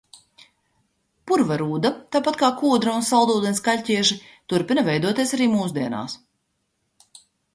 Purva 1.31 1.57
rūda, 1.61 1.91
tāpat 2.15 2.39
kā 2.43 2.49
kūdra 2.61 2.95
un 3.01 3.05
saldūdens 3.11 3.61
kaļķieži, 3.67 4.17
turpina 4.53 4.87
veidoties 4.89 5.35
arī 5.39 5.51
mūsdienās. 5.53 6.17